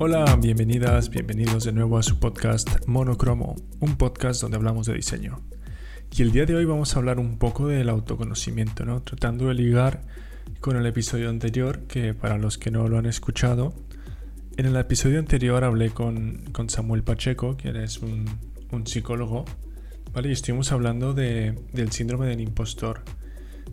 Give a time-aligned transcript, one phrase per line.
[0.00, 5.40] Hola, bienvenidas, bienvenidos de nuevo a su podcast Monocromo, un podcast donde hablamos de diseño.
[6.16, 9.02] Y el día de hoy vamos a hablar un poco del autoconocimiento, ¿no?
[9.02, 10.04] Tratando de ligar
[10.60, 13.74] con el episodio anterior, que para los que no lo han escuchado,
[14.56, 18.26] en el episodio anterior hablé con, Samuel Pacheco, quien es un,
[18.86, 19.46] psicólogo,
[20.12, 20.28] ¿vale?
[20.28, 23.02] Y estuvimos hablando del síndrome del impostor,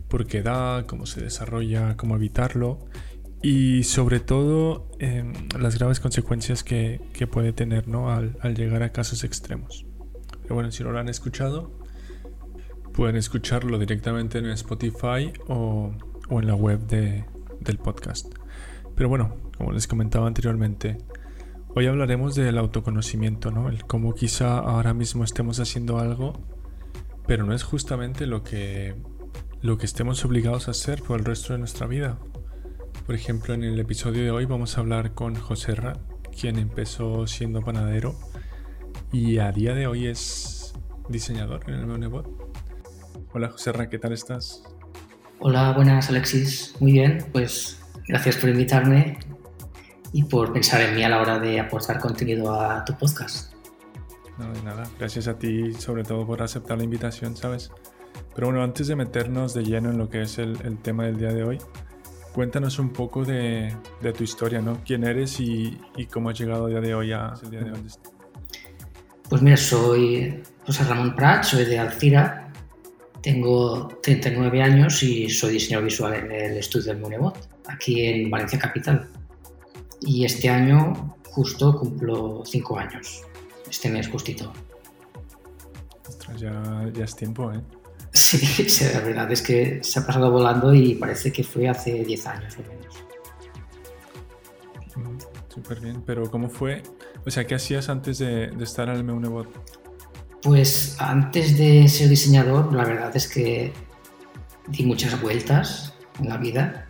[0.08, 2.80] por qué da, cómo se desarrolla, cómo evitarlo
[3.48, 7.00] y sobre todo em, las graves consecuencias que,
[7.30, 8.10] puede tener ¿no?
[8.10, 9.86] al, llegar a casos extremos.
[10.42, 11.70] Pero bueno, si no lo han escuchado,
[12.92, 15.92] pueden escucharlo directamente en Spotify o,
[16.28, 18.34] en la web del podcast.
[18.96, 20.98] Pero bueno, como les comentaba anteriormente,
[21.76, 23.68] hoy hablaremos del autoconocimiento, ¿no?
[23.68, 26.32] El cómo quizá ahora mismo estemos haciendo algo,
[27.28, 28.96] pero no es justamente lo que,
[29.62, 32.18] lo que estemos obligados a hacer por el resto de nuestra vida.
[33.06, 35.92] Por ejemplo, en el episodio de hoy vamos a hablar con José Ra,
[36.36, 38.16] quien empezó siendo panadero
[39.12, 40.74] y a día de hoy es
[41.08, 42.26] diseñador en el Meunebot.
[43.32, 44.64] Hola José Ra, ¿qué tal estás?
[45.38, 46.74] Hola, buenas Alexis.
[46.80, 49.20] Muy bien, pues gracias por invitarme
[50.12, 53.52] y por pensar en mí a la hora de aportar contenido a tu podcast.
[54.36, 54.82] No, de nada.
[54.98, 57.70] Gracias a ti, sobre todo por aceptar la invitación, ¿sabes?
[58.34, 61.32] Pero bueno, antes de meternos de lleno en lo que es el, tema del día
[61.32, 61.58] de hoy,
[62.36, 63.74] cuéntanos un poco de,
[64.14, 64.82] tu historia, ¿no?
[64.84, 65.78] ¿Quién eres y,
[66.12, 67.80] cómo has llegado a día de hoy a el día de hoy?
[69.30, 72.52] Pues mira, soy José Ramón Prat, soy de Alcira,
[73.22, 78.58] tengo 39 años y soy diseñador visual en el estudio del Munebot, aquí en Valencia
[78.58, 79.08] Capital.
[80.02, 83.22] Y este año justo cumplo 5 años,
[83.70, 84.52] este mes justito.
[86.06, 87.62] Ostras, ya, ya es tiempo, ¿eh?
[88.68, 92.26] Sí, la verdad es que se ha pasado volando y parece que fue hace 10
[92.26, 92.96] años o menos.
[94.96, 95.18] Mm,
[95.52, 96.82] súper bien, pero ¿cómo fue?
[97.26, 99.48] O sea, ¿qué hacías antes de, de estar al Meunebot?
[100.42, 103.72] Pues antes de ser diseñador, la verdad es que
[104.68, 106.86] di muchas vueltas en la vida.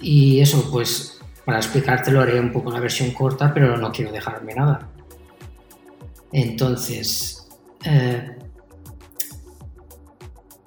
[0.00, 4.54] Y eso, pues para explicártelo haré un poco la versión corta, pero no quiero dejarme
[4.54, 4.88] nada.
[6.30, 7.48] Entonces,
[7.84, 8.38] eh,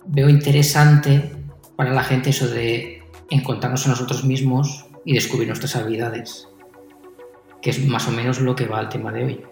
[0.08, 1.32] veo interesante
[1.76, 6.48] para la gente eso de encontrarnos a nosotros mismos y descubrir nuestras habilidades,
[7.62, 9.46] que es más o menos lo que va al tema de hoy.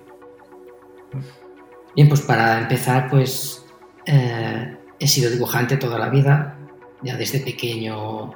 [1.96, 3.66] Bien, pues para empezar, pues
[4.06, 6.58] eh, he sido dibujante toda la vida,
[7.02, 8.34] ya desde pequeño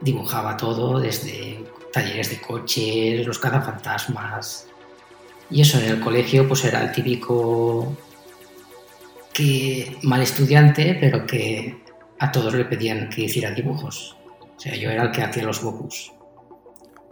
[0.00, 4.68] dibujaba todo, desde talleres de coches, los cazafantasmas.
[5.50, 7.96] Y eso en el colegio pues era el típico
[9.32, 11.82] que mal estudiante, pero que
[12.18, 14.16] a todos le pedían que hiciera dibujos.
[14.56, 16.12] O sea, yo era el que hacía los bocus.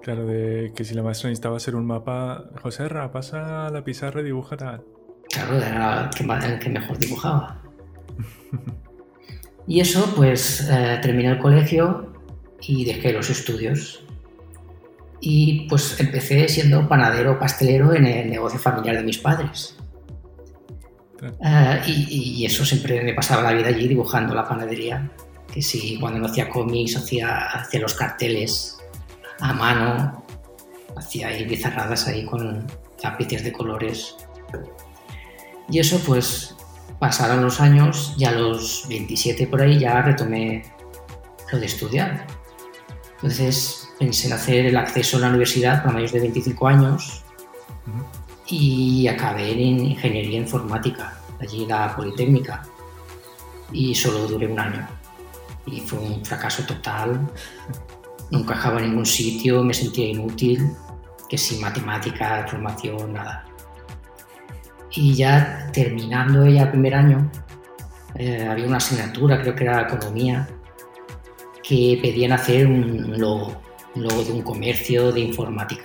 [0.03, 3.85] Claro, de que si la maestra necesitaba hacer un mapa, José Ra, pasa a la
[3.85, 4.83] pizarra y dibuja tal.
[5.31, 7.61] Claro, era el que, mejor dibujaba.
[9.67, 12.13] y eso, pues eh, terminé el colegio
[12.61, 14.05] y dejé los estudios.
[15.21, 19.77] Y pues empecé siendo panadero pastelero en el negocio familiar de mis padres.
[21.23, 25.11] Eh, y, eso siempre me pasaba la vida allí dibujando la panadería.
[25.53, 28.79] Que si cuando no hacía cómics, hacía, hacía los carteles
[29.41, 30.25] a mano,
[30.97, 32.67] hacía ahí bizarradas ahí con
[33.03, 34.17] lápices de colores.
[35.69, 36.57] Y eso pues
[36.99, 40.63] pasaron los años y a los 27 por ahí ya retomé
[41.53, 42.27] lo de estudiar.
[43.17, 47.25] Entonces pensé en hacer el acceso a la universidad para mayores de 25 años
[48.51, 52.63] y acabé en ingeniería informática, allí la Politécnica,
[53.73, 54.87] y solo duré un año.
[55.67, 57.31] Y fue un fracaso total,
[58.31, 60.73] no encajaba en ningún sitio, me sentía inútil,
[61.29, 63.45] que sin matemática, formación, nada.
[64.91, 67.31] Y ya terminando ya el primer año,
[68.17, 70.49] eh, había una asignatura, creo que era economía,
[71.63, 73.63] que pedían hacer un logo,
[73.95, 75.85] un logo de un comercio de informática.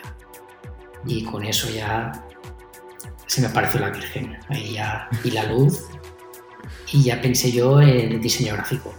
[1.06, 2.25] Y con eso ya
[3.28, 4.38] se me apareció la Virgen.
[4.50, 5.86] Ahí ya y la luz
[6.92, 8.94] y ya pensé yo en el diseño gráfico.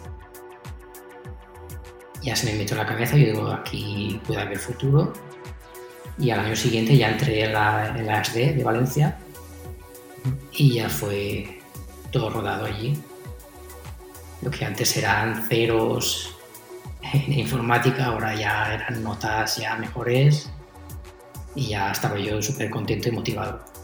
[2.22, 5.12] Ya se me metió la cabeza, yo digo, aquí puede haber futuro.
[6.18, 9.18] Y al año siguiente ya entré en la, en SD de Valencia
[10.52, 11.60] y ya fue
[12.10, 12.98] todo rodado allí.
[14.42, 16.36] Lo que antes eran ceros
[17.12, 20.50] en informática, ahora ya eran notas ya mejores
[21.54, 23.75] y ya estaba yo súper contento y motivado.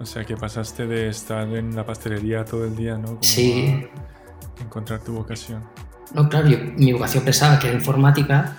[0.00, 3.18] O sea que pasaste de estar en la pastelería todo el día, ¿no?
[3.20, 3.86] sí.
[4.60, 5.62] encontrar tu vocación.
[6.12, 8.56] No, claro, mi vocación pensaba que era informática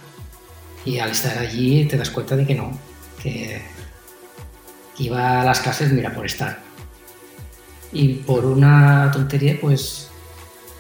[0.86, 2.72] Y al estar allí te das cuenta de que no,
[3.22, 3.62] que,
[5.00, 6.60] iba a las clases, mira, por estar.
[7.92, 10.10] Y por una tontería, pues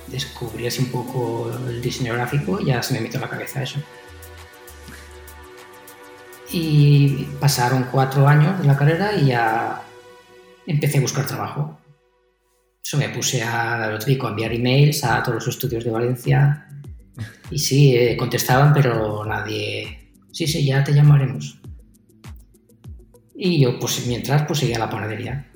[0.07, 3.63] descubrí así un poco el diseño gráfico y ya se me metió en la cabeza
[3.63, 3.79] eso.
[6.51, 9.83] Y pasaron cuatro años de la carrera y ya
[10.69, 11.79] empecé a buscar trabajo.
[12.83, 16.67] Eso me puse a, lo típico, a enviar emails a todos los estudios de Valencia.
[17.51, 20.11] Y sí, eh, contestaban, pero nadie.
[20.31, 21.59] Sí, sí, ya te llamaremos.
[23.35, 25.51] Y yo, pues mientras, pues seguía la panadería.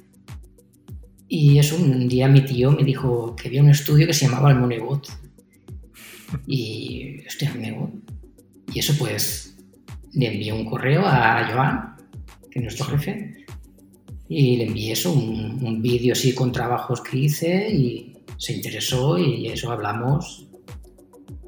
[1.27, 4.51] Y eso, un día mi tío me dijo que había un estudio que se llamaba
[4.51, 5.07] el Moneybot.
[6.47, 7.91] Y, hostia, Moneybot.
[8.73, 9.57] Y eso, pues,
[10.13, 11.95] le envié un correo a Joan,
[12.49, 13.43] que es nuestro jefe,
[14.29, 19.47] y le envié eso, un, vídeo así con trabajos que hice y se interesó y
[19.47, 20.47] eso hablamos.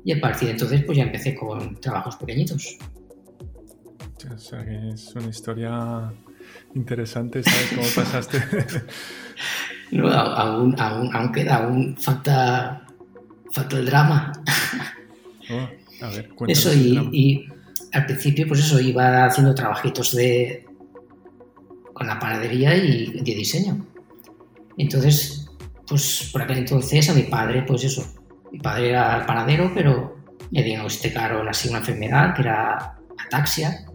[0.04, 2.78] Y a partir de entonces pues ya empecé con trabajos pequeñitos.
[4.34, 6.14] O sea que es una historia
[6.74, 8.40] interesante, ¿sabes cómo pasaste?
[9.92, 12.86] no, aún, aún, aún queda, aún falta,
[13.52, 14.32] falta el drama.
[15.48, 15.70] Oh,
[16.04, 17.48] a ver, eso y, y,
[17.92, 20.65] al principio pues eso, iba haciendo trabajitos de,
[21.96, 23.88] con la panadería y de diseño.
[24.78, 25.50] Entonces,
[25.88, 28.06] pues por aquel entonces a mi padre, pues eso,
[28.52, 30.18] mi padre era panadero, pero
[30.52, 33.86] le diagnosticaron así una enfermedad que era ataxia,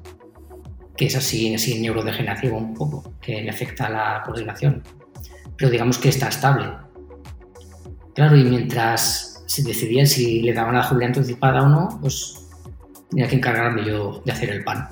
[0.97, 4.83] que es así, así neurodegenerativa un poco, que le afecta a la coordinación.
[5.59, 6.69] Pero digamos que está estable.
[8.15, 12.49] Claro, y mientras se decidían si le daban la jubilación anticipada o no, pues
[13.11, 14.89] tenía que encargarme yo de hacer el pan.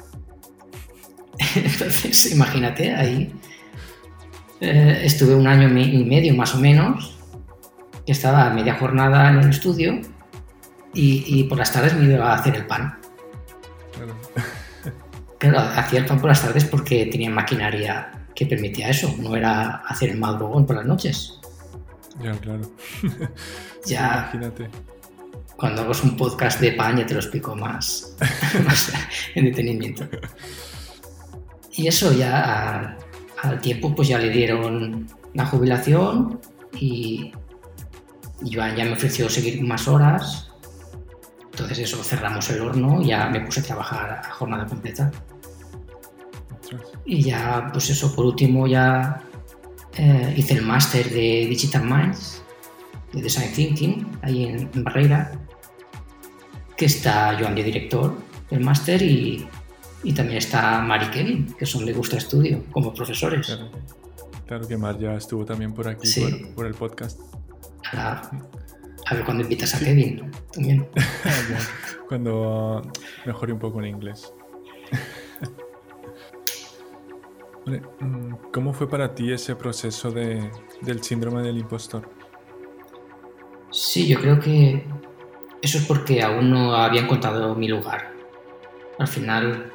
[1.55, 3.33] Entonces, imagínate, ahí
[4.61, 7.17] eh, estuve un año y medio más o menos,
[8.05, 10.01] que estaba a media jornada en el estudio
[10.95, 12.99] y, por las tardes me iba a hacer el pan.
[15.39, 15.61] Claro.
[15.77, 20.11] hacía el pan por las tardes porque tenía maquinaria que permitía eso, no era hacer
[20.11, 21.39] el madrugón por las noches.
[22.21, 22.63] Ya, claro.
[23.87, 24.31] ya.
[24.35, 24.69] Imagínate.
[25.57, 28.17] Cuando hagas un podcast de pan ya te lo explico más,
[28.65, 28.93] más
[29.37, 30.09] en detenimiento.
[31.79, 32.97] Y eso ya
[33.41, 36.41] al tiempo pues ya le dieron la jubilación
[36.73, 37.31] y
[38.53, 40.51] Joan ya me ofreció seguir más horas.
[41.53, 45.13] Entonces eso, cerramos el horno y ya me puse a trabajar a jornada completa.
[47.07, 49.23] Y ya, pues eso, por último ya
[49.97, 52.43] eh, hice el máster de Digital Minds,
[53.13, 55.31] de Design Thinking, ahí en, en Barreira,
[56.77, 58.19] que está Joan de director
[58.51, 59.47] del máster y
[60.03, 63.59] y también está Mari Kevin, que son de Gusta Estudio, como profesores.
[64.47, 66.09] Claro, que Mar ya estuvo también por aquí,
[66.55, 67.21] por, el podcast.
[67.93, 68.31] A,
[69.11, 70.89] ver cuando invitas a Kevin también.
[72.09, 72.83] cuando
[73.27, 74.33] mejore un poco en inglés.
[78.01, 82.09] Mm, ¿Cómo fue para ti ese proceso de, del síndrome del impostor?
[83.71, 84.87] Sí, yo creo que
[85.61, 88.13] eso es porque aún no había encontrado mi lugar.
[88.99, 89.71] Al final,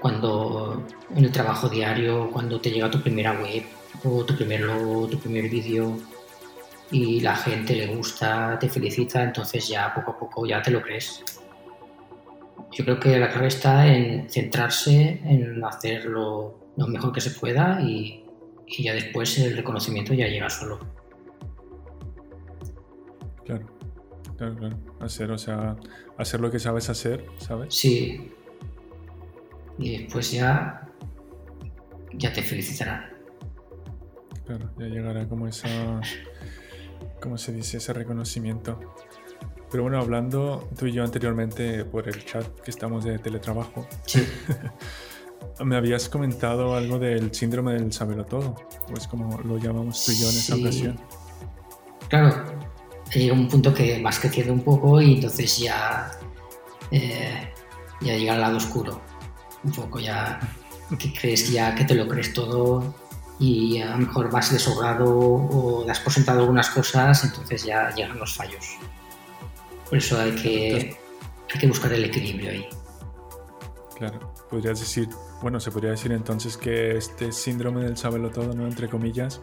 [0.00, 0.82] cuando
[1.14, 3.64] en el trabajo diario, cuando te llega tu primera web
[4.04, 5.96] o tu primer logo, tu primer vídeo
[6.90, 10.82] y la gente le gusta, te felicita, entonces ya poco a poco ya te lo
[10.82, 11.22] crees.
[12.72, 17.80] Yo creo que la clave está en centrarse en hacerlo lo mejor que se pueda
[17.80, 18.24] y,
[18.66, 20.78] y ya después el reconocimiento ya llega solo.
[23.44, 23.66] Claro,
[24.36, 24.76] claro, claro.
[25.00, 25.76] Hacer, o sea,
[26.18, 27.74] hacer lo que sabes hacer, ¿sabes?
[27.74, 28.30] Sí,
[29.78, 30.88] y después ya,
[32.12, 33.04] ya te felicitarán.
[34.44, 35.68] Claro, ya llegará como esa,
[37.20, 37.78] ¿cómo se dice?
[37.78, 38.78] Ese reconocimiento.
[39.70, 43.86] Pero bueno, hablando tú y yo anteriormente por el chat que estamos de teletrabajo,
[45.64, 48.54] me habías comentado algo del síndrome del saberlo todo,
[48.88, 51.00] pues como lo llamamos tú y yo en esa ocasión.
[52.08, 52.44] Claro,
[53.12, 56.12] llega un punto que vas creciendo un poco y entonces ya,
[56.92, 57.52] eh,
[58.00, 59.05] ya llega al lado oscuro
[59.66, 60.40] un poco ya
[60.98, 62.94] que crees ya que te lo crees todo
[63.38, 67.94] y a lo mejor vas de sobrado o te has presentado algunas cosas, entonces ya
[67.94, 68.78] llegan los fallos.
[69.88, 70.96] Por eso hay que,
[71.52, 72.66] hay que buscar el equilibrio ahí.
[73.96, 75.08] Claro, podrías decir,
[75.42, 78.66] bueno, se podría decir entonces que este síndrome del saberlo todo, ¿no?
[78.66, 79.40] Entre comillas,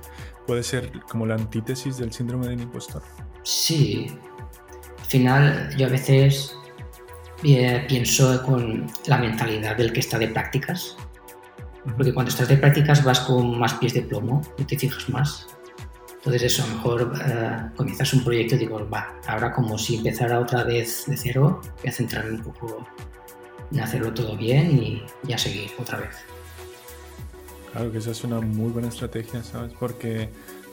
[0.48, 3.04] puede ser como la antítesis del síndrome del impostor.
[3.44, 4.18] Sí.
[5.00, 6.56] Al final, yo a veces
[7.44, 10.96] eh, pienso con la mentalidad del que está de prácticas.
[11.98, 15.48] Porque cuando estás de prácticas vas con más pies de plomo y te fijas más.
[16.16, 19.98] Entonces eso, a lo mejor eh, comienzas un proyecto y digo, va, ahora como si
[19.98, 22.88] empezara otra vez de cero, voy a centrarme un poco
[23.70, 26.16] en hacerlo todo bien y ya seguir otra vez.
[27.74, 29.74] Claro que esa es una muy buena estrategia, ¿sabes?
[29.78, 30.30] Porque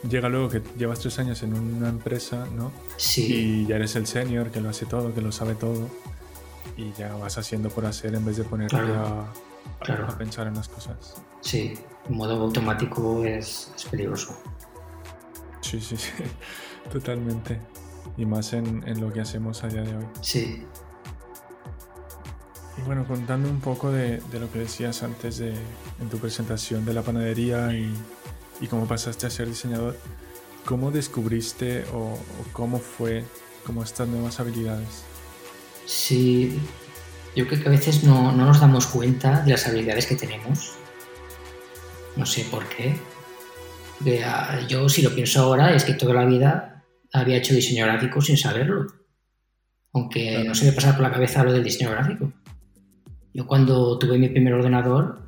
[0.08, 2.70] llega luego que llevas tres años en una empresa, ¿no?
[2.96, 3.64] Sí.
[3.64, 5.88] Y ya eres el senior que lo hace todo, que lo sabe todo.
[6.76, 9.32] Y ya vas haciendo por hacer en vez de ponerte a,
[9.80, 11.22] a, pensar en las cosas.
[11.40, 11.74] Sí,
[12.08, 14.36] en modo automático es, es peligroso.
[15.60, 16.10] Sí, sí, sí,
[16.92, 17.60] totalmente.
[18.16, 20.06] Y más en, en, lo que hacemos a día de hoy.
[20.20, 20.66] Sí.
[22.78, 25.54] Y bueno, contando un poco de, de lo que decías antes de,
[26.00, 27.94] en tu presentación de la panadería y,
[28.60, 29.96] y cómo pasaste a ser diseñador,
[30.64, 32.18] ¿cómo descubriste o,
[32.52, 33.24] cómo fue
[33.64, 35.02] como estas nuevas habilidades?
[35.90, 36.56] Sí,
[37.34, 40.76] yo creo que a veces no, no, nos damos cuenta de las habilidades que tenemos.
[42.14, 42.94] No sé por qué.
[44.68, 48.36] Yo si lo pienso ahora es que toda la vida había hecho diseño gráfico sin
[48.36, 48.86] saberlo.
[49.92, 52.32] Aunque no se me pasaba por la cabeza lo del diseño gráfico.
[53.34, 55.20] Yo cuando tuve mi primer ordenador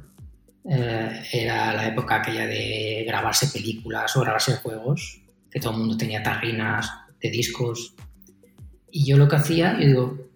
[0.65, 5.97] eh, era la época aquella de grabarse películas o grabarse juegos, que todo el mundo
[5.97, 6.89] tenía tarrinas
[7.21, 7.97] de discos.
[8.93, 10.32] Y yo lo que hacía, yo digo,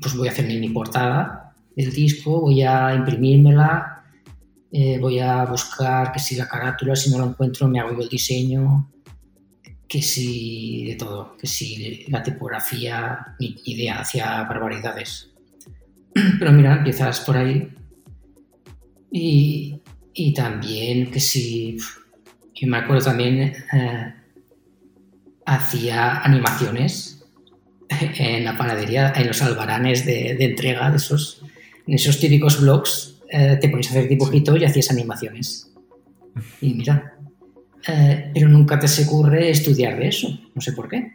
[0.00, 4.04] pues voy a hacer mi portada del disco, voy a imprimírmela,
[4.72, 8.02] eh, voy a buscar que si la carátula, si no lo encuentro, me hago yo
[8.02, 8.90] el diseño,
[9.88, 15.30] que si de todo, que si la tipografía, mi idea hacía barbaridades.
[16.38, 17.68] Pero mira, empiezas por ahí
[19.10, 19.80] y,
[20.14, 21.76] y también que si,
[22.54, 24.14] yo me acuerdo también, eh,
[25.46, 27.19] hacía animaciones
[28.18, 31.42] en la panadería, en los albaranes de, de entrega de esos,
[31.86, 35.72] en esos típicos blogs, eh, te pones a hacer dibujitos y hacías animaciones.
[36.60, 37.14] Y mira,
[37.88, 41.12] eh, pero nunca te se ocurre estudiar de eso, no sé por qué.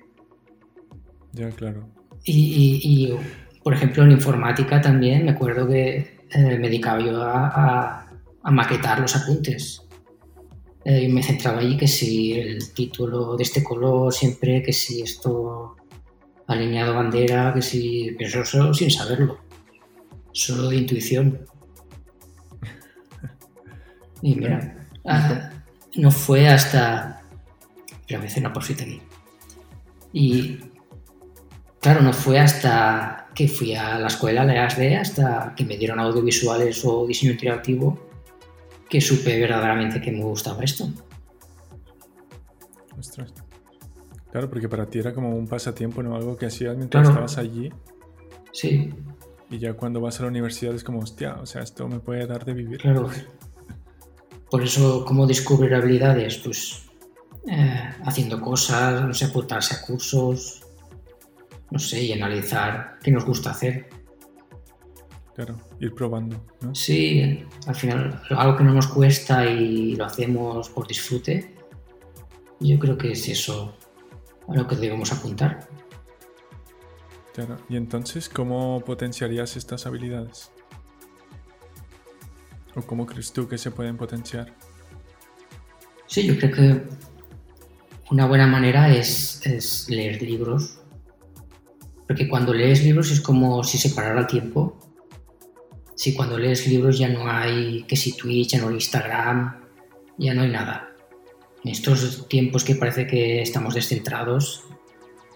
[1.33, 1.89] Ya, claro.
[2.23, 3.13] Y, y,
[3.63, 5.97] por ejemplo, en informática también me acuerdo que
[6.31, 8.07] eh, me dedicaba yo a,
[8.41, 9.81] a, maquetar los apuntes.
[10.83, 15.75] Eh, me centraba allí que si el título de este color siempre, que si esto
[16.47, 18.15] alineado bandera, que si...
[18.17, 19.39] Pero eso sin saberlo.
[20.31, 21.39] Solo de intuición.
[24.21, 25.51] Y mira, ah,
[25.95, 27.21] no fue hasta...
[28.07, 29.01] Pero me hice una porcita aquí.
[30.13, 30.59] Y
[31.81, 35.99] claro, no fue hasta que fui a la escuela, la EASD, hasta que me dieron
[35.99, 37.99] audiovisuales o diseño interactivo,
[38.89, 40.89] que supe verdaderamente que me gustaba esto.
[42.97, 43.44] Ostras.
[44.35, 46.13] Claro, porque para ti era como un pasatiempo, ¿no?
[46.13, 47.71] Algo que hacías mientras estabas allí.
[48.51, 48.89] Sí.
[49.49, 52.27] Y ya cuando vas a la universidad es como, hostia, o sea, esto me puede
[52.27, 52.79] dar de vivir.
[52.79, 53.09] Claro.
[54.51, 56.35] Por eso, ¿cómo descubrir habilidades?
[56.39, 56.83] Pues
[57.47, 60.63] eh, haciendo cosas, no sé, apuntarse a cursos,
[61.71, 63.87] no sé, y analizar qué nos gusta hacer.
[65.33, 66.75] Claro, ir probando, ¿no?
[66.75, 71.55] Sí, al final algo que no nos cuesta y lo hacemos por disfrute,
[72.59, 73.77] yo creo que es eso
[74.47, 75.67] a lo que debemos apuntar.
[77.33, 80.51] Claro, y entonces, ¿cómo potenciarías estas habilidades?
[82.75, 84.53] ¿O cómo crees tú que se pueden potenciar?
[86.07, 86.83] Sí, yo creo que
[88.11, 90.79] una buena manera es, es leer libros
[92.07, 94.77] porque cuando lees libros es como si se parara el tiempo.
[95.95, 99.61] Si cuando lees libros ya no hay que si Twitch, ya no hay Instagram,
[100.17, 100.94] ya no hay nada.
[101.65, 104.65] En estos tiempos que parece que estamos descentrados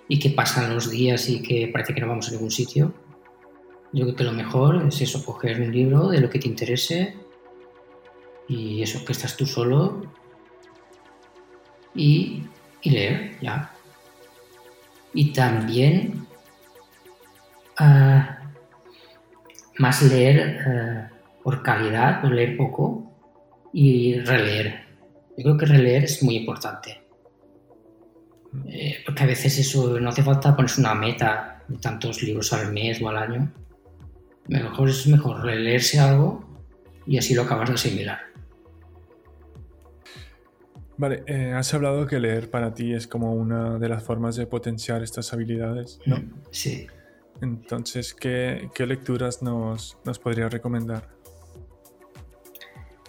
[0.07, 2.93] y que pasan los días y que parece que no vamos a ningún sitio,
[3.91, 7.15] yo creo que lo mejor es eso, coger un libro de lo que te interese
[8.47, 10.03] y eso, que estás tú solo
[11.95, 12.43] y,
[12.83, 13.73] y leer, ya.
[15.15, 16.27] Y también
[19.79, 21.09] más leer eh,
[21.41, 23.11] por calidad, por leer poco
[23.73, 24.88] y releer.
[25.39, 27.01] Yo creo que releer es muy importante.
[28.67, 32.73] Eh, porque a veces eso no hace falta ponerse una meta de tantos libros al
[32.73, 33.49] mes o al año.
[34.49, 36.43] Mejor es mejor releerse algo
[37.07, 38.19] y así lo acabas de asimilar.
[40.97, 44.45] Vale, eh, has hablado que leer para ti es como una de las formas de
[44.45, 46.21] potenciar estas habilidades, ¿no?
[46.51, 46.85] Sí.
[47.41, 51.07] Entonces, ¿qué, lecturas nos, nos podría recomendar?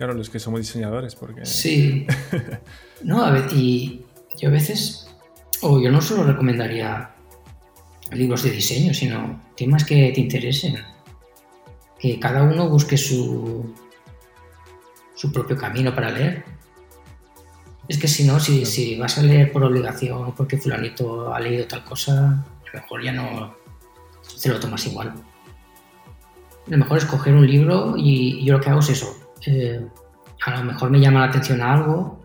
[0.01, 1.45] Claro, los que somos diseñadores, porque...
[1.45, 2.07] Sí.
[3.03, 4.07] no, a ver, y
[4.39, 5.11] yo a veces,
[5.61, 7.11] o yo no solo recomendaría
[8.11, 10.77] libros de diseño, sino temas que te interesen.
[11.99, 13.75] Que cada uno busque su,
[15.15, 16.45] su propio camino para leer.
[17.87, 21.67] Es que si no, si, si vas a leer por obligación, porque fulanito ha leído
[21.67, 23.55] tal cosa, a lo mejor ya no,
[24.23, 25.13] se lo tomas igual.
[26.69, 29.20] lo mejor es coger un libro y yo lo que hago es eso.
[29.47, 29.87] Eh,
[30.47, 32.21] a lo mejor me llama la atención algo,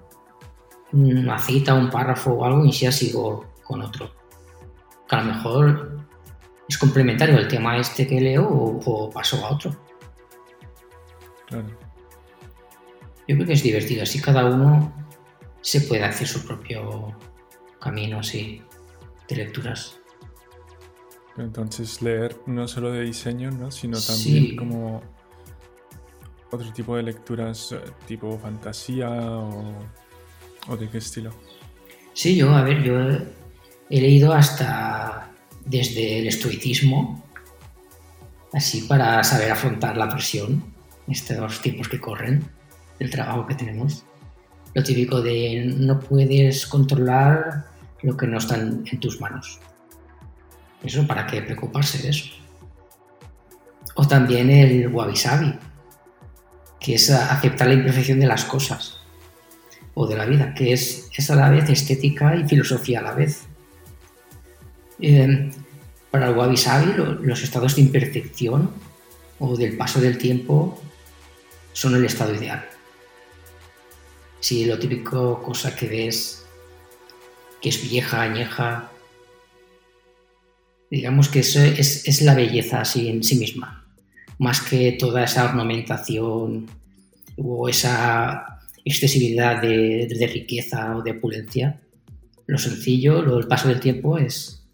[0.92, 4.12] una cita, un párrafo o algo y ya sigo con otro.
[5.08, 6.00] Que a lo mejor
[6.68, 9.76] es complementario el tema este que leo o, paso a otro.
[11.48, 11.68] Claro.
[13.28, 14.94] Yo creo que es divertido, así cada uno
[15.62, 17.16] se puede hacer su propio
[17.80, 18.62] camino así
[19.28, 20.00] de lecturas.
[21.38, 23.72] Entonces leer no solo de diseño, ¿no?
[23.72, 25.02] sino también como
[26.56, 31.32] otro tipo de lecturas eh, tipo fantasía o, de qué estilo.
[32.14, 33.00] Sí, yo, a ver, yo
[33.90, 35.32] he leído hasta
[35.66, 37.24] desde el estoicismo,
[38.54, 40.64] así para saber afrontar la presión,
[41.08, 42.44] estos tiempos que corren,
[43.00, 44.06] el trabajo que tenemos.
[44.74, 47.66] Lo típico de no puedes controlar
[48.02, 49.60] lo que no está en tus manos.
[50.84, 52.30] Eso, ¿para qué preocuparse de eso?
[53.96, 55.58] O también el wabi sabi,
[56.86, 59.00] que es aceptar la imperfección de las cosas
[59.96, 63.14] o de la vida, que es, es a la vez estética y filosofía a la
[63.14, 63.42] vez.
[65.02, 65.50] Eh,
[66.12, 68.70] para el wabi sabi, los estados de imperfección
[69.40, 70.80] o del paso del tiempo
[71.74, 72.64] son el estado ideal.
[74.40, 76.46] Si lo típico cosa que ves
[77.62, 78.92] que es vieja, añeja,
[80.92, 83.85] digamos que eso es, la belleza así en sí misma,
[84.40, 86.68] más que toda esa ornamentación
[87.38, 91.82] o esa excesividad de, riqueza o de opulencia.
[92.48, 94.68] Lo sencillo, lo, el paso del tiempo es,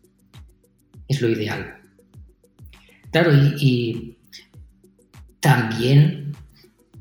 [1.08, 1.78] es lo ideal.
[3.12, 4.18] Claro, y,
[5.40, 6.34] también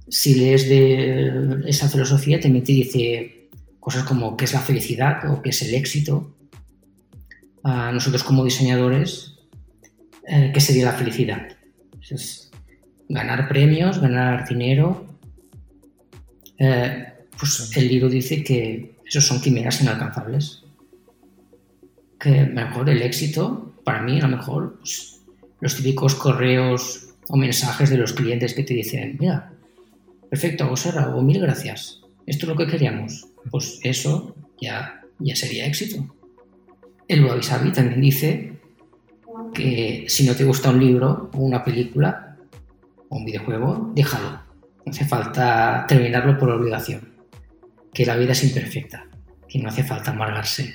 [0.08, 5.42] si lees de esa filosofía, también te dice cosas como qué es la felicidad o
[5.42, 6.34] qué es el éxito,
[7.62, 9.40] a nosotros como diseñadores
[10.26, 11.56] eh, qué sería la felicidad.
[13.10, 15.04] Ganar premios, ganar dinero.
[16.58, 17.06] Eh,
[17.38, 20.62] pues el libro dice que esos son quimeras inalcanzables.
[22.18, 25.20] Que mejor el éxito, para mí a lo mejor, pues,
[25.60, 29.52] los típicos correos o mensajes de los clientes que te dicen, mira,
[30.28, 33.26] perfecto, Gosera, o mil gracias, esto es lo que queríamos.
[33.50, 36.14] Pues eso ya, ya sería éxito.
[37.08, 38.52] El Wabi Sabi también dice
[39.52, 42.29] que si no te gusta un libro o una película
[43.10, 44.40] o un videojuego, déjalo.
[44.86, 47.12] No hace falta terminarlo por obligación.
[47.92, 49.04] Que la vida es imperfecta.
[49.48, 50.74] Que no hace falta amargarse.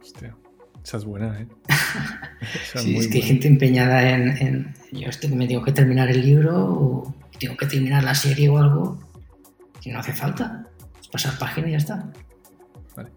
[0.00, 0.34] Hostia,
[0.82, 1.46] esa es buena, ¿eh?
[2.76, 6.64] sí, es que hay gente empeñada en, yo este, me tengo que terminar el libro
[6.64, 8.98] o tengo que terminar la serie o algo.
[9.80, 10.66] Que no hace falta.
[11.00, 12.10] Es pasar página y ya está.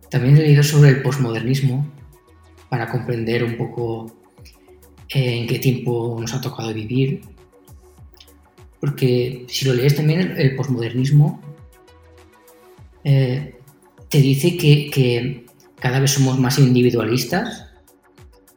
[0.09, 1.87] También he leído sobre el posmodernismo
[2.69, 4.17] para comprender un poco
[5.09, 7.21] eh, en qué tiempo nos ha tocado vivir.
[8.79, 11.41] Porque si lo lees también, el, posmodernismo
[13.03, 13.55] eh,
[14.09, 15.45] te dice que,
[15.79, 17.67] cada vez somos más individualistas,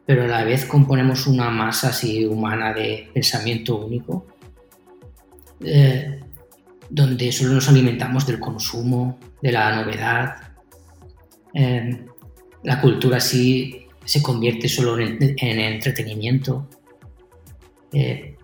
[0.05, 4.25] pero a la vez componemos una masa así humana de pensamiento único,
[5.63, 6.21] eh,
[6.89, 10.49] donde solo nos alimentamos del consumo, de la novedad,
[11.53, 12.05] Em,
[12.63, 16.67] la cultura sí se convierte solo en, entretenimiento.
[17.91, 18.35] Eh,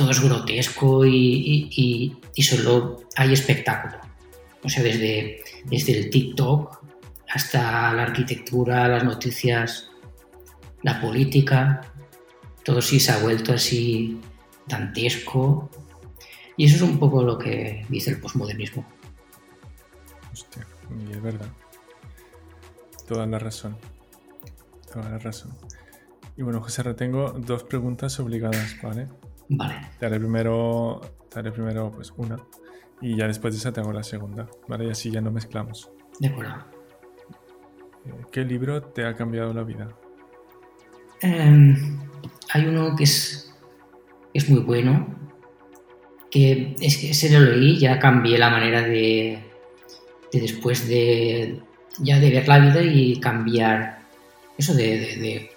[0.00, 3.98] todo es grotesco y, solo hay espectáculo.
[4.64, 6.82] O sea, desde, desde el TikTok
[7.28, 9.90] hasta la arquitectura, las noticias,
[10.82, 11.82] la política,
[12.64, 14.18] todo sí se ha vuelto así
[14.66, 15.68] dantesco.
[16.56, 18.86] Y eso es un poco lo que dice el posmodernismo.
[20.32, 20.66] Hostia,
[21.10, 21.50] es verdad.
[23.06, 23.76] Toda la razón.
[24.90, 25.52] Toda la razón.
[26.38, 29.08] Y bueno, José, tengo dos preguntas obligadas, ¿vale?
[29.50, 29.74] Vale.
[29.98, 32.36] Te haré primero, te haré primero pues una
[33.00, 34.86] y ya después de esa tengo la segunda, ¿vale?
[34.86, 35.90] Y así ya no mezclamos.
[36.20, 36.54] De acuerdo.
[38.06, 39.88] Eh, ¿Qué libro te ha cambiado la vida?
[41.20, 41.74] Em,
[42.52, 43.52] hay uno que es,
[44.32, 45.18] es muy bueno,
[46.30, 49.42] que es que ese lo leí, ya cambié la manera de,
[50.32, 51.60] de después de,
[51.98, 54.00] ya de ver la vida y cambiar
[54.56, 55.50] eso de, de,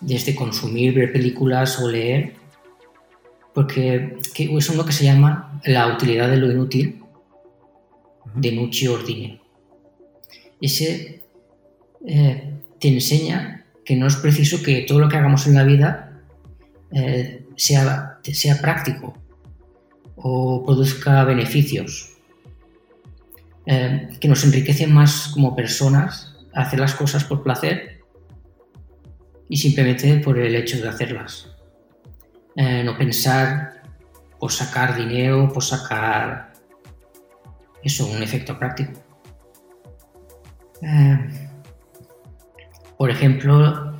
[0.00, 2.41] desde consumir, ver películas o leer,
[3.54, 7.02] porque es uno que se llama La utilidad de lo inútil,
[8.34, 9.40] de Nucci Ordine.
[10.60, 11.22] Ese
[12.06, 16.22] eh, te enseña que no es preciso que todo lo que hagamos en la vida
[16.92, 19.14] eh, sea, sea práctico
[20.16, 22.16] o produzca beneficios
[23.66, 28.00] eh, que nos enriquece más como personas hacer las cosas por placer
[29.48, 31.51] y simplemente por el hecho de hacerlas.
[32.56, 33.82] Eh, no pensar
[34.38, 36.52] por sacar dinero, por sacar
[37.82, 38.92] eso, un efecto práctico.
[40.82, 41.48] Eh,
[42.96, 43.92] por ejemplo,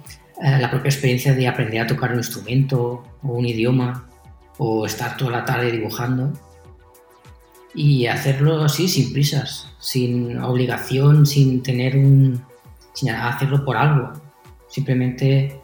[0.43, 4.09] eh, la propia experiencia de aprender a tocar un instrumento o un idioma
[4.59, 6.33] o estar toda la tarde dibujando
[7.75, 12.45] y hacerlo así sin prisas, sin obligación, sin tener un...
[12.93, 14.13] sin hacerlo por algo,
[14.69, 15.61] simplemente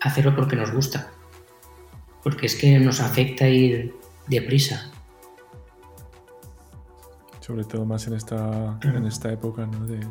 [0.00, 1.09] hacerlo porque nos gusta,
[2.22, 3.94] porque es que nos afecta ir
[4.28, 4.90] deprisa.
[7.40, 9.86] Sobre todo más en esta, en esta época, ¿no?
[9.86, 10.06] De,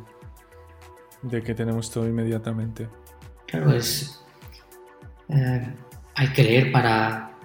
[1.22, 2.90] de que tenemos todo inmediatamente.
[3.48, 4.24] Claro, es.
[5.30, 5.74] Eh,
[6.16, 7.38] hay que leer para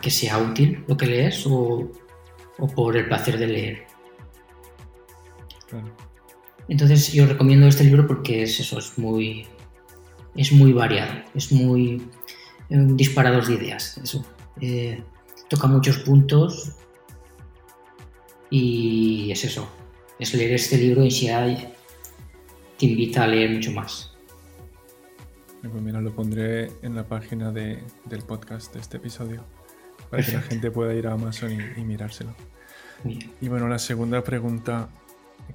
[0.00, 1.90] que sea útil lo que lees o,
[2.74, 3.86] por el placer de leer.
[6.68, 9.46] Entonces yo recomiendo este libro porque es eso, es muy,
[10.34, 12.08] es muy variado, es muy
[12.70, 13.98] un disparador de ideas.
[13.98, 14.24] Eso.
[14.60, 15.02] Eh,
[15.48, 16.72] toca muchos puntos
[18.50, 19.68] y es eso,
[20.18, 21.72] es leer este libro y si hay
[22.78, 24.12] te invita a leer mucho más.
[25.60, 29.44] Pues mira, lo pondré en la página del podcast de este episodio
[30.10, 32.34] para que la gente pueda ir a Amazon y, mirárselo.
[33.04, 34.88] Y bueno, la segunda pregunta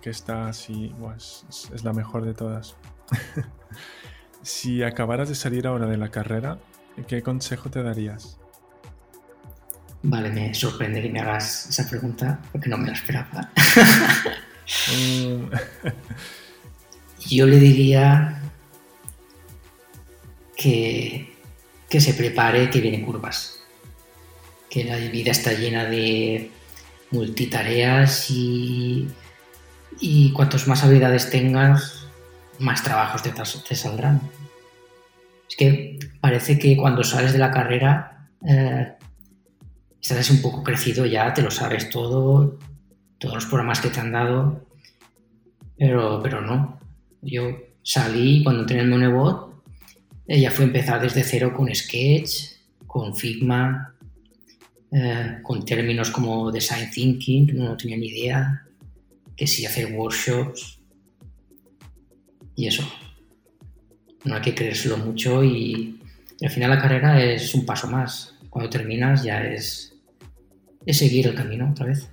[0.02, 2.76] que está así, pues, es la mejor de todas.
[4.42, 6.60] si acabaras de salir ahora de la carrera,
[7.08, 8.38] ¿qué consejo te darías?
[10.04, 13.52] Vale, me sorprende que me hagas esa pregunta porque no me la esperaba.
[14.96, 15.46] Mm.
[17.30, 18.42] yo le diría
[20.56, 21.36] que,
[21.90, 23.64] que se prepare, que vienen curvas,
[24.70, 26.52] que la vida está llena de
[27.12, 29.08] multitareas y,
[30.00, 32.08] y cuantos más habilidades tengas,
[32.60, 34.22] más trabajos te, te, saldrán.
[35.52, 38.94] Es que parece que cuando sales de la carrera eh,
[40.02, 42.58] estás un poco crecido ya, te lo sabes todo,
[43.18, 44.66] todos los programas que te han dado,
[45.78, 46.80] pero, pero no.
[47.22, 49.62] Yo salí cuando entré en Monebot,
[50.26, 52.54] ella fue empezar desde cero con Sketch,
[52.88, 53.94] con Figma,
[54.90, 58.66] eh, con términos como Design Thinking, no tenía ni idea,
[59.36, 60.80] que sí hacer workshops
[62.56, 62.90] y eso.
[64.24, 66.00] No hay que creérselo mucho y,
[66.42, 68.38] al final la carrera es un paso más.
[68.50, 69.96] Cuando terminas ya es,
[70.86, 72.10] es seguir el camino otra vez.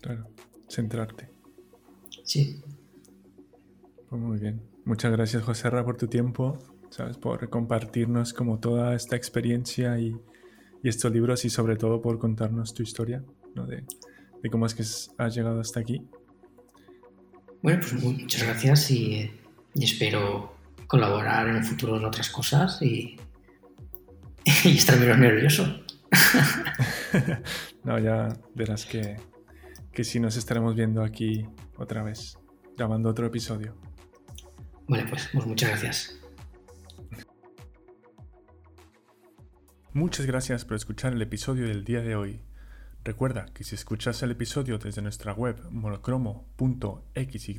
[0.00, 0.28] Claro,
[0.68, 1.28] centrarte.
[2.24, 2.60] Sí.
[4.08, 4.60] Pues muy bien.
[4.84, 6.58] Muchas gracias, José Ra, por tu tiempo,
[6.90, 7.18] ¿sabes?
[7.18, 10.16] Por compartirnos como toda esta experiencia y,
[10.82, 13.22] estos libros y sobre todo por contarnos tu historia,
[13.54, 13.66] ¿no?
[13.66, 13.84] De,
[14.50, 16.02] cómo es que has llegado hasta aquí.
[17.62, 19.30] Bueno, pues muchas gracias y,
[19.74, 20.54] espero
[20.88, 23.16] colaborar en el futuro en otras cosas y,
[24.64, 25.80] y estar menos nervioso.
[27.84, 29.16] no, ya verás que,
[29.92, 31.46] que sí nos estaremos viendo aquí
[31.76, 32.38] otra vez,
[32.76, 33.76] grabando otro episodio.
[34.88, 36.18] Vale, pues, pues, muchas gracias.
[39.92, 42.42] Muchas gracias por escuchar el episodio del día de hoy.
[43.04, 47.58] Recuerda que si escuchas el episodio desde nuestra web monocromo.xyz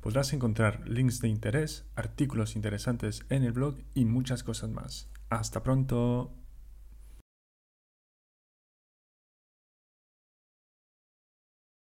[0.00, 5.10] podrás encontrar links de interés, artículos interesantes en el blog y muchas cosas más.
[5.28, 6.39] Hasta pronto.